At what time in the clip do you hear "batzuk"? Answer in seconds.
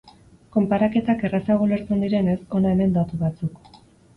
3.25-3.63